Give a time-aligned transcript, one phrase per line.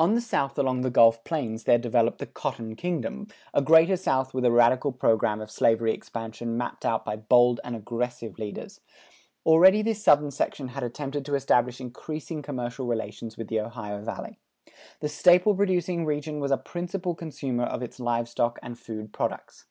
[0.00, 4.34] On the south along the Gulf Plains there developed the "Cotton Kingdom," a Greater South
[4.34, 8.80] with a radical program of slavery expansion mapped out by bold and aggressive leaders.
[9.46, 14.40] Already this Southern section had attempted to establish increasing commercial relations with the Ohio Valley.
[14.98, 19.66] The staple producing region was a principal consumer of its live stock and food products.